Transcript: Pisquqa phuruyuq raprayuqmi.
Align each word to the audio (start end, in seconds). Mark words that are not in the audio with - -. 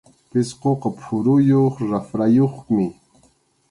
Pisquqa 0.29 0.89
phuruyuq 1.01 1.75
raprayuqmi. 1.91 2.87